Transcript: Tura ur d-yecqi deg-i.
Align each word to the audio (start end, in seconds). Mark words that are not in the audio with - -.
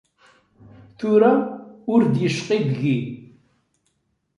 Tura 0.97 1.31
ur 1.93 2.01
d-yecqi 2.05 2.57
deg-i. 2.67 2.99